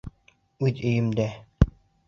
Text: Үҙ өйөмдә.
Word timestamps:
Үҙ 0.69 0.81
өйөмдә. 0.93 1.29